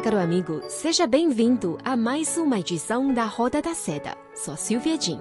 [0.00, 4.16] Caro amigo, seja bem-vindo a mais uma edição da Roda da Seda.
[4.34, 5.20] Sou Silvia Jin.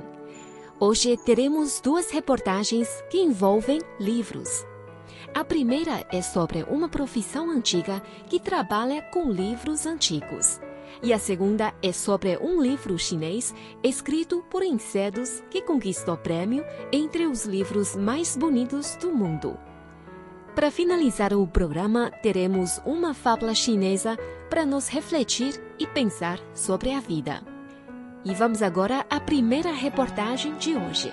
[0.80, 4.66] Hoje teremos duas reportagens que envolvem livros.
[5.36, 10.62] A primeira é sobre uma profissão antiga que trabalha com livros antigos.
[11.04, 13.54] E a segunda é sobre um livro chinês
[13.84, 19.58] escrito por insetos que conquistou prêmio entre os livros mais bonitos do mundo.
[20.56, 24.18] Para finalizar o programa, teremos uma fábula chinesa
[24.52, 27.42] para nos refletir e pensar sobre a vida.
[28.26, 31.10] E vamos agora à primeira reportagem de hoje.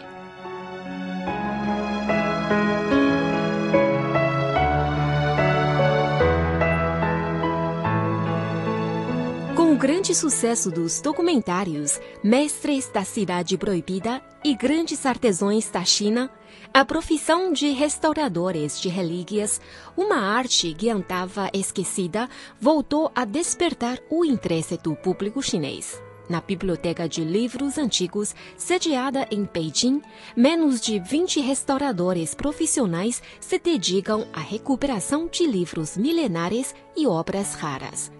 [9.78, 16.28] Grande sucesso dos documentários Mestres da Cidade Proibida e Grandes Artesãos da China,
[16.74, 19.60] a profissão de restauradores de relíquias,
[19.96, 22.28] uma arte que andava esquecida,
[22.60, 26.02] voltou a despertar o interesse do público chinês.
[26.28, 30.02] Na Biblioteca de Livros Antigos, sediada em Beijing,
[30.36, 38.17] menos de 20 restauradores profissionais se dedicam à recuperação de livros milenares e obras raras.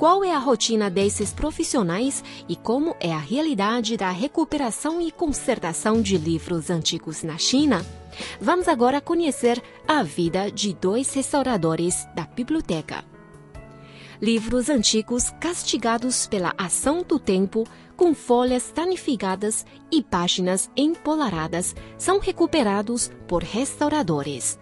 [0.00, 6.00] Qual é a rotina desses profissionais e como é a realidade da recuperação e consertação
[6.00, 7.84] de livros antigos na China?
[8.40, 13.04] Vamos agora conhecer a vida de dois restauradores da biblioteca.
[14.22, 23.10] Livros antigos castigados pela ação do tempo, com folhas danificadas e páginas empolaradas, são recuperados
[23.28, 24.58] por restauradores.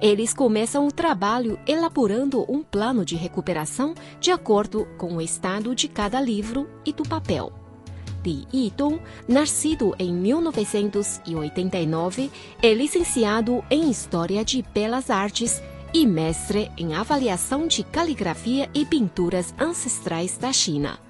[0.00, 5.88] Eles começam o trabalho elaborando um plano de recuperação de acordo com o estado de
[5.88, 7.52] cada livro e do papel.
[8.24, 12.30] Li Yidong, nascido em 1989,
[12.62, 15.60] é licenciado em História de Belas Artes
[15.92, 21.09] e mestre em avaliação de caligrafia e pinturas ancestrais da China.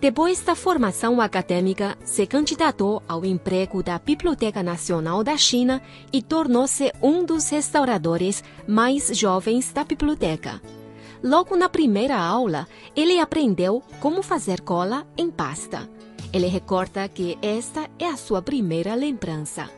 [0.00, 5.80] Depois da formação acadêmica, se candidatou ao emprego da Biblioteca Nacional da China
[6.12, 10.60] e tornou-se um dos restauradores mais jovens da biblioteca.
[11.22, 15.88] Logo na primeira aula, ele aprendeu como fazer cola em pasta.
[16.30, 19.68] Ele recorda que esta é a sua primeira lembrança.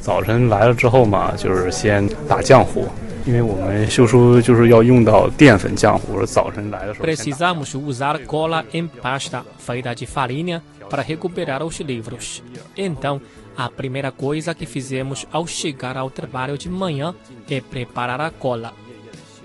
[0.00, 2.88] 早晨来了之后嘛，就是先打浆糊，
[3.26, 6.24] 因为我们修书就是要用到淀粉浆糊。
[6.24, 12.42] 早晨来的时候，precisamos usar cola em pasta feita de farinha para recuperar os livros.
[12.76, 13.20] Então,
[13.56, 17.14] a primeira coisa que fizemos ao chegar ao trabalho de manhã
[17.50, 18.72] é preparar a cola.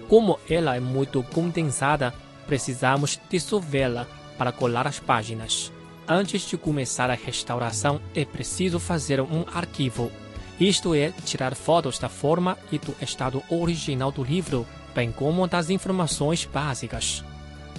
[0.08, 2.14] Como ela é muito condensada,
[2.48, 4.06] precisamos dissolvê-la
[4.38, 5.72] para colar as páginas.
[6.08, 10.12] Antes de começar a restauração, é preciso fazer um arquivo
[10.61, 15.71] isto é, tirar fotos da forma e do estado original do livro, bem como das
[15.71, 17.25] informações básicas.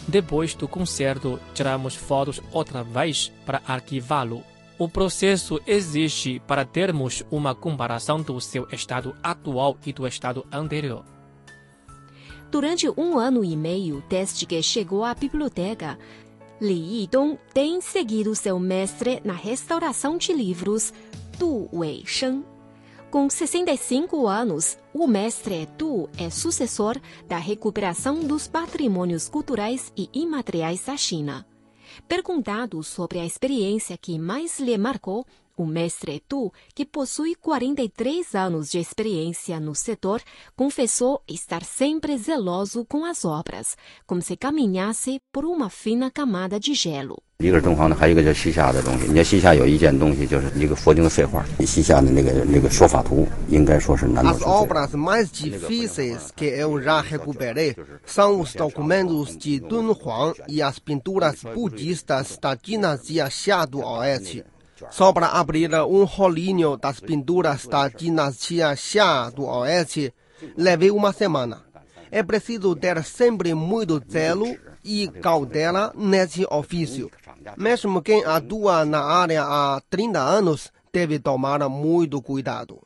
[0.07, 4.43] Depois do concerto, tiramos fotos outra vez para arquivá-lo.
[4.77, 11.03] O processo existe para termos uma comparação do seu estado atual e do estado anterior.
[12.49, 15.99] Durante um ano e meio desde que chegou à biblioteca,
[16.61, 20.93] Li Yidong tem seguido seu mestre na restauração de livros,
[21.37, 22.43] Du Weisheng.
[23.09, 26.95] Com 65 anos, o mestre Tu é sucessor
[27.27, 31.43] da recuperação dos patrimônios culturais e imateriais da China.
[32.07, 35.25] Perguntado sobre a experiência que mais lhe marcou,
[35.58, 40.20] o mestre Tu, que possui 43 anos de experiência no setor,
[40.56, 46.74] confessou estar sempre zeloso com as obras, como se caminhasse por uma fina camada de
[46.74, 47.22] gelo.
[47.38, 49.06] 一个是敦煌的，还有一个叫西夏的东西。
[49.06, 60.78] 你看西夏有一件东西，就是一个佛经的废话，西夏的那个那个说法图，应该说是难度 As obras mais difíceis que eu já recuperei são os documentos de Dunhuang e as
[60.78, 64.44] pinturas budistas da dinastia Xia do Oeste.
[64.91, 70.13] Só para abrir um rolinho das pinturas da dinastia Xia do Oeste,
[70.57, 71.63] levei uma semana.
[72.11, 74.47] É preciso ter sempre muito zelo
[74.83, 77.11] e cautela nesse ofício.
[77.57, 82.81] Mesmo quem atua na área há 30 anos deve tomar muito cuidado.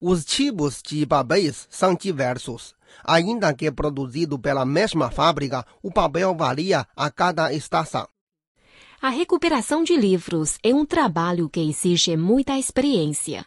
[0.00, 2.74] Os tipos de papéis são diversos.
[3.04, 8.08] Ainda que produzido pela mesma fábrica, o papel varia a cada estação.
[9.02, 13.46] A recuperação de livros é um trabalho que exige muita experiência.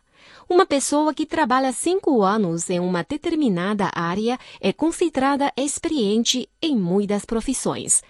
[0.50, 7.24] Uma pessoa que trabalha cinco anos em uma determinada área é considerada experiente em muitas
[7.24, 8.02] profissões.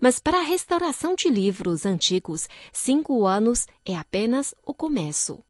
[0.00, 5.42] Mas para a restauração de livros antigos, cinco anos é apenas o começo.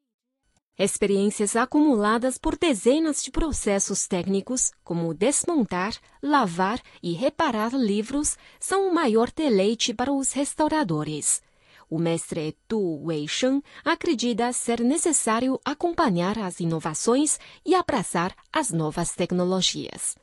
[0.79, 8.93] Experiências acumuladas por dezenas de processos técnicos, como desmontar, lavar e reparar livros, são o
[8.93, 11.41] maior deleite para os restauradores.
[11.89, 20.15] O mestre Tu Weisheng acredita ser necessário acompanhar as inovações e abraçar as novas tecnologias.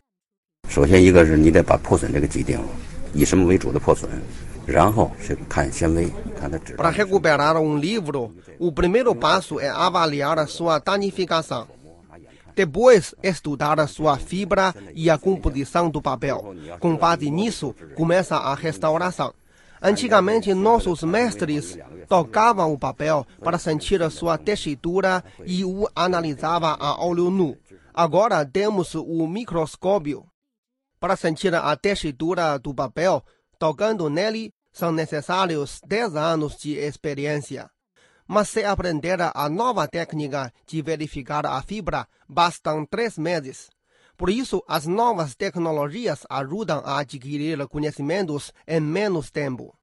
[0.69, 2.61] 首先，一个是你得把破损这个记定，
[3.13, 4.09] 以什么为主的破损。
[6.78, 11.68] para recuperar um livro, o primeiro passo é avaliar sua danificação.
[12.56, 16.54] Depois, estudar sua fibra e a composição do papel.
[16.80, 19.34] Com base nisso, começa a restauração.
[19.82, 21.78] Antigamente, nossos mestres
[22.08, 27.58] tocavam o papel para sentir sua textura e o analisavam a olho nu.
[27.94, 30.26] Agora temos o microscópio.
[31.00, 33.24] Para sentir a textura do papel,
[33.58, 37.70] tocando nele, são necessários 10 anos de experiência.
[38.28, 43.70] Mas se aprender a nova técnica de verificar a fibra, bastam três meses.
[44.16, 49.74] Por isso, as novas tecnologias ajudam a adquirir conhecimentos em menos tempo.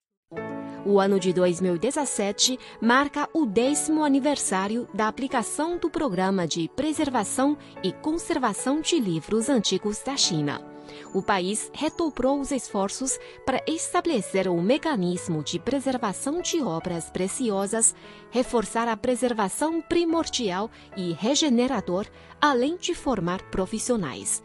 [0.84, 7.92] O ano de 2017 marca o décimo aniversário da aplicação do Programa de Preservação e
[7.92, 10.75] Conservação de Livros Antigos da China
[11.12, 17.94] o país redobrou os esforços para estabelecer um mecanismo de preservação de obras preciosas,
[18.30, 22.06] reforçar a preservação primordial e regenerador,
[22.40, 24.42] além de formar profissionais.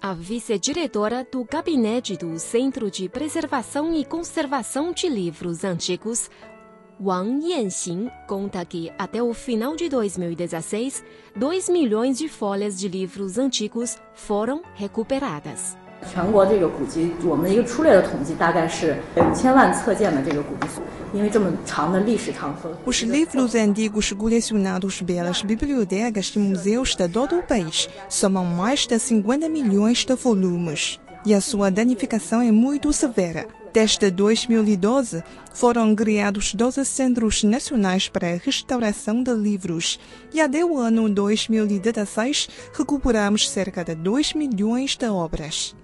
[0.00, 6.30] A vice-diretora do gabinete do Centro de Preservação e Conservação de Livros Antigos,
[7.00, 11.04] Wang Yanxing conta que, até o final de 2016,
[11.36, 15.76] 2 milhões de folhas de livros antigos foram recuperadas.
[22.84, 28.98] Os livros antigos colecionados pelas bibliotecas e museus de todo o país somam mais de
[28.98, 33.46] 50 milhões de volumes e a sua danificação é muito severa.
[33.72, 35.22] Desde 2012,
[35.52, 39.98] foram criados 12 centros nacionais para a restauração de livros
[40.32, 45.76] e até o ano 2016 recuperamos cerca de 2 milhões de obras.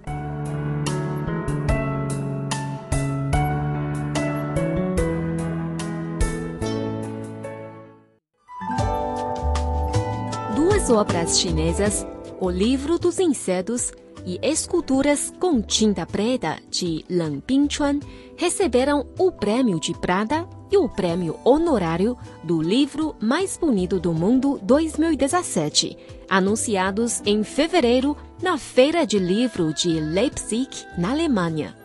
[10.55, 12.05] Duas obras chinesas,
[12.39, 13.91] O Livro dos Insetos
[14.25, 17.99] e esculturas com tinta preta de Lan Bingchuan
[18.35, 24.59] receberam o prêmio de prata e o prêmio honorário do livro mais bonito do mundo
[24.63, 25.97] 2017,
[26.29, 31.75] anunciados em fevereiro na Feira de Livro de Leipzig, na Alemanha.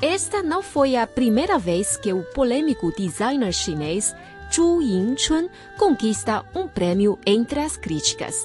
[0.00, 4.12] Esta não foi a primeira vez que o polêmico designer chinês
[4.52, 5.48] Zhu Yingchun
[5.78, 8.44] conquista um prêmio entre as críticas.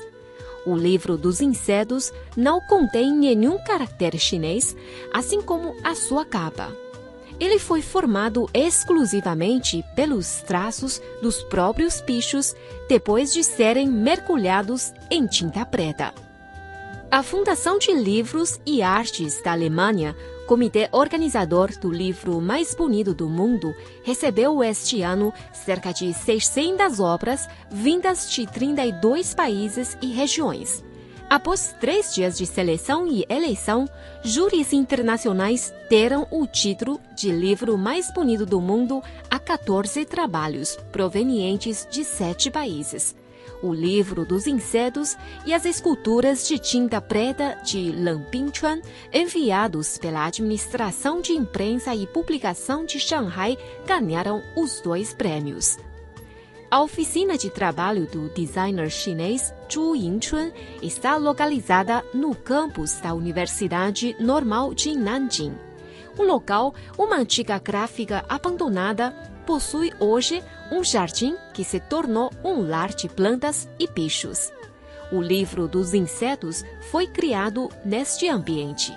[0.68, 4.75] O livro dos insetos não contém nenhum caractere chinês,
[5.14, 6.75] assim como a sua capa.
[7.40, 12.54] Ele foi formado exclusivamente pelos traços dos próprios bichos
[12.90, 16.14] depois de serem mergulhados em tinta preta.
[17.09, 20.14] A Fundação de Livros e Artes da Alemanha
[20.47, 27.49] comitê organizador do livro mais bonito do mundo, recebeu este ano cerca de 600 obras
[27.69, 30.83] vindas de 32 países e regiões.
[31.30, 33.85] Após três dias de seleção e eleição,
[34.23, 41.85] júris internacionais deram o título de livro mais bonito do mundo a 14 trabalhos provenientes
[41.92, 43.13] de sete países
[43.61, 48.81] o livro dos insetos e as esculturas de tinta preta de Lan Bingchuan,
[49.13, 55.77] enviados pela Administração de Imprensa e Publicação de Shanghai, ganharam os dois prêmios.
[56.69, 60.51] A oficina de trabalho do designer chinês Zhu Yingchun
[60.81, 65.56] está localizada no campus da Universidade Normal de Nanjing.
[66.18, 69.16] O local, uma antiga gráfica abandonada,
[69.47, 74.51] possui hoje um jardim que se tornou um lar de plantas e bichos.
[75.09, 78.94] O livro dos insetos foi criado neste ambiente.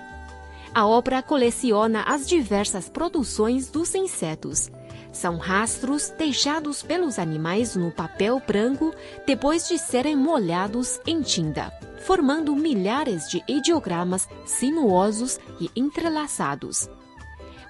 [0.75, 4.69] A obra coleciona as diversas produções dos insetos.
[5.13, 8.93] São rastros deixados pelos animais no papel branco
[9.25, 11.71] depois de serem molhados em tinta,
[12.05, 16.89] formando milhares de ideogramas sinuosos e entrelaçados.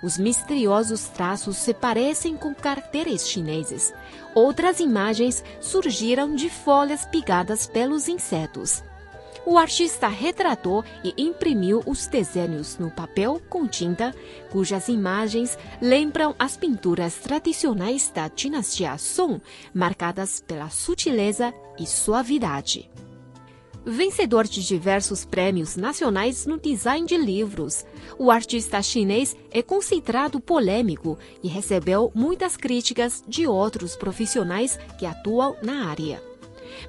[0.01, 3.93] Os misteriosos traços se parecem com caracteres chineses.
[4.33, 8.83] Outras imagens surgiram de folhas picadas pelos insetos.
[9.45, 14.13] O artista retratou e imprimiu os desenhos no papel com tinta,
[14.51, 19.41] cujas imagens lembram as pinturas tradicionais da dinastia Song,
[19.73, 22.89] marcadas pela sutileza e suavidade.
[23.88, 27.84] Vencedor de diversos prêmios nacionais no design de livros,
[28.18, 35.54] o artista chinês é considerado polêmico e recebeu muitas críticas de outros profissionais que atuam
[35.62, 36.20] na área.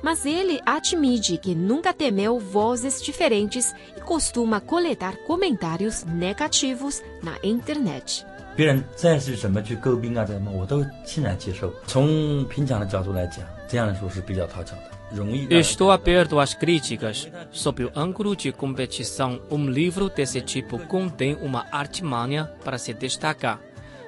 [0.02, 8.26] Mas ele admite que nunca temeu vozes diferentes e costuma coletar comentários negativos na internet.
[8.56, 11.72] 别人再是怎么去诟病啊，怎么我都欣然接受。
[11.86, 15.01] 从评奖的角度来讲，这样来说是比较讨巧的。
[15.51, 17.29] Estou aberto às críticas.
[17.51, 23.61] Sob o ângulo de competição, um livro desse tipo contém uma artimanha para se destacar,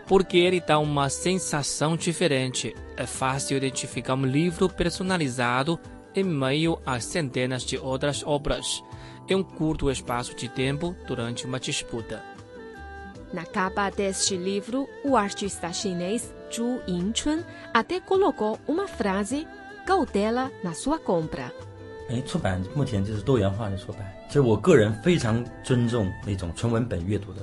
[0.06, 2.74] porque ele dá uma sensação diferente.
[2.96, 5.78] É fácil identificar um livro personalizado
[6.14, 8.82] em meio a centenas de outras obras,
[9.28, 12.22] em um curto espaço de tempo durante uma disputa.
[13.32, 17.42] Na capa deste livro, o artista chinês Zhu Yingchun
[17.74, 19.46] até colocou uma frase
[19.84, 21.52] cautela na sua compra.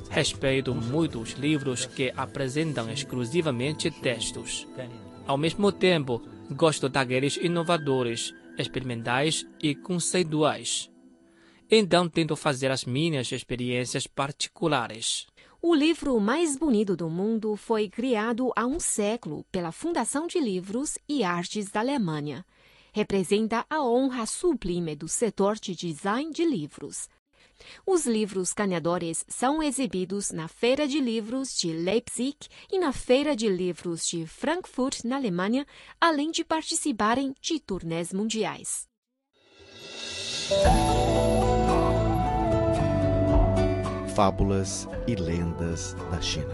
[0.10, 4.68] Respeito muito os livros que apresentam exclusivamente textos.
[5.26, 6.22] Ao mesmo tempo,
[6.52, 10.92] gosto daqueles inovadores, experimentais e conceituais.
[11.70, 15.26] Então tento fazer as minhas experiências particulares.
[15.64, 20.98] O livro mais bonito do mundo foi criado há um século pela Fundação de Livros
[21.08, 22.44] e Artes da Alemanha.
[22.92, 27.08] Representa a honra sublime do setor de design de livros.
[27.86, 32.38] Os livros ganhadores são exibidos na Feira de Livros de Leipzig
[32.72, 35.68] e na Feira de Livros de Frankfurt, na Alemanha,
[36.02, 38.88] além de participarem de turnês mundiais.
[44.16, 46.54] Fábulas e lendas da China.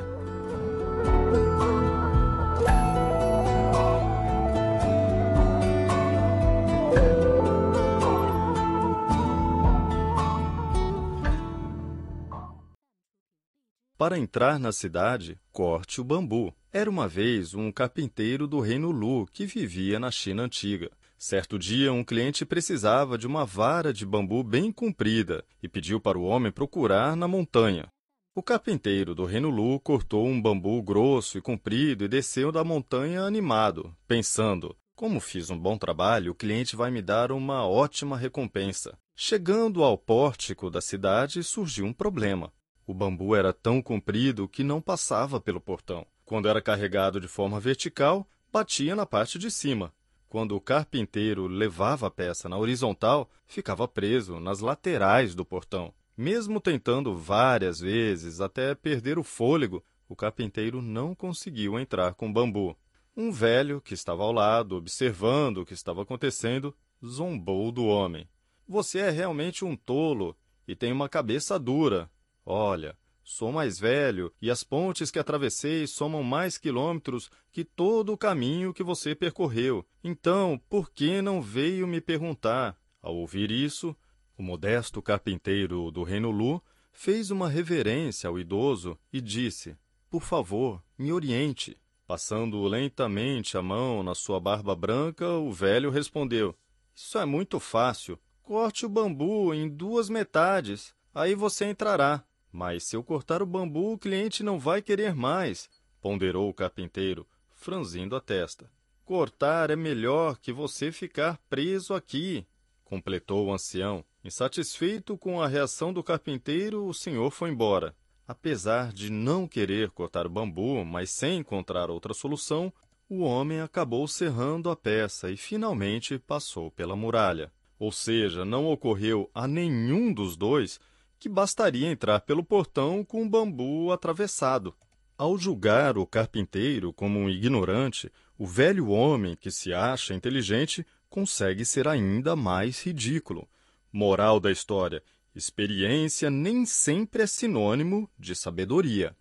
[13.97, 16.53] Para entrar na cidade, corte o bambu.
[16.71, 20.91] Era uma vez um carpinteiro do reino Lu que vivia na China antiga.
[21.17, 26.17] Certo dia, um cliente precisava de uma vara de bambu bem comprida e pediu para
[26.17, 27.87] o homem procurar na montanha.
[28.35, 33.23] O carpinteiro do Reino Lu cortou um bambu grosso e comprido e desceu da montanha
[33.23, 38.97] animado, pensando: como fiz um bom trabalho, o cliente vai me dar uma ótima recompensa.
[39.15, 42.51] Chegando ao pórtico da cidade, surgiu um problema.
[42.85, 46.03] O bambu era tão comprido que não passava pelo portão.
[46.25, 49.93] Quando era carregado de forma vertical, batia na parte de cima.
[50.29, 55.93] Quando o carpinteiro levava a peça na horizontal, ficava preso nas laterais do portão.
[56.17, 62.33] Mesmo tentando várias vezes até perder o fôlego, o carpinteiro não conseguiu entrar com o
[62.33, 62.75] bambu.
[63.15, 68.27] Um velho que estava ao lado, observando o que estava acontecendo, zombou do homem.
[68.67, 70.35] Você é realmente um tolo
[70.67, 72.09] e tem uma cabeça dura.
[72.45, 72.97] Olha,
[73.29, 78.73] Sou mais velho e as pontes que atravessei somam mais quilômetros que todo o caminho
[78.73, 79.85] que você percorreu.
[80.01, 82.79] Então, por que não veio me perguntar?
[83.01, 83.93] Ao ouvir isso,
[84.37, 89.75] o modesto carpinteiro do Reino Lu fez uma reverência ao idoso e disse:
[90.09, 91.77] Por favor, me oriente.
[92.07, 96.55] Passando lentamente a mão na sua barba branca, o velho respondeu:
[96.95, 98.17] Isso é muito fácil.
[98.41, 102.23] Corte o bambu em duas metades, aí você entrará.
[102.57, 105.69] Mas se eu cortar o bambu, o cliente não vai querer mais,
[106.01, 107.23] ponderou o carpinteiro,
[107.53, 108.67] franzindo a testa.
[109.05, 112.47] Cortar é melhor que você ficar preso aqui,
[112.83, 114.03] completou o ancião.
[114.23, 117.95] Insatisfeito com a reação do carpinteiro, o senhor foi embora.
[118.27, 122.73] Apesar de não querer cortar o bambu, mas sem encontrar outra solução,
[123.07, 127.51] o homem acabou serrando a peça e finalmente passou pela muralha.
[127.77, 130.79] Ou seja, não ocorreu a nenhum dos dois
[131.19, 134.75] que bastaria entrar pelo portão com um bambu atravessado.
[135.17, 141.65] Ao julgar o carpinteiro como um ignorante, o velho homem que se acha inteligente consegue
[141.65, 143.47] ser ainda mais ridículo.
[143.91, 145.01] Moral da história:
[145.33, 149.15] experiência nem sempre é sinônimo de sabedoria.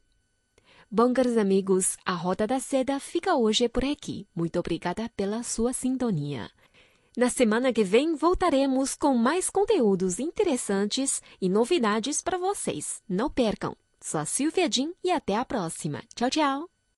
[0.91, 4.27] Bom, caros amigos, a Roda da Seda fica hoje por aqui.
[4.35, 6.49] Muito obrigada pela sua sintonia.
[7.17, 13.01] Na semana que vem voltaremos com mais conteúdos interessantes e novidades para vocês.
[13.09, 13.75] Não percam!
[14.03, 16.03] Sou a Silvia Jin e até a próxima.
[16.15, 16.76] Tchau, tchau!